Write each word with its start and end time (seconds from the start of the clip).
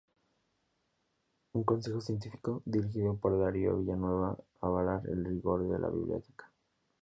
Un 1.53 1.63
consejo 1.63 2.01
científico, 2.01 2.63
dirigido 2.65 3.17
por 3.19 3.39
Darío 3.39 3.77
Villanueva, 3.77 4.35
avala 4.59 4.99
el 5.05 5.23
rigor 5.25 5.69
de 5.69 5.77
la 5.77 5.89
biblioteca. 5.91 6.49